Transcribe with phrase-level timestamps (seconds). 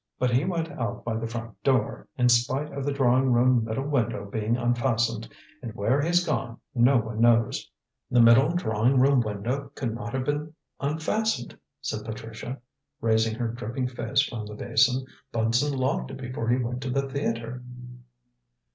[0.17, 3.87] But he went out by the front door, in spite of the drawing room middle
[3.87, 5.29] window being unfastened,
[5.61, 7.69] and where he's gone no one knows."
[8.09, 12.59] "The middle drawing room window could not have been unfastened," said Patricia,
[12.99, 15.05] raising her dripping face from the basin.
[15.31, 17.61] "Bunson locked it before he went to the theatre."